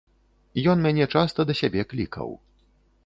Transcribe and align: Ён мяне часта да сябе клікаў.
Ён 0.73 0.77
мяне 0.85 1.05
часта 1.17 1.39
да 1.51 1.57
сябе 1.63 1.81
клікаў. 1.93 2.29